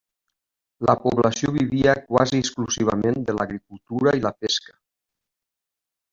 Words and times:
La 0.89 0.93
població 1.03 1.53
vivia 1.57 1.93
quasi 2.07 2.39
exclusivament 2.45 3.21
de 3.29 3.37
l'agricultura 3.41 4.15
i 4.21 4.25
la 4.27 4.33
pesca. 4.47 4.75